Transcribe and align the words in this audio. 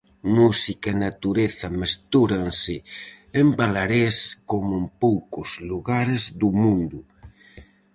Música 0.37 0.87
e 0.95 0.99
natureza 1.07 1.67
mestúranse 1.81 2.75
en 3.39 3.47
Balarés 3.59 4.17
como 4.51 4.71
en 4.81 4.85
poucos 5.03 5.49
lugares 5.69 6.21
do 6.39 6.49
mundo. 6.61 6.99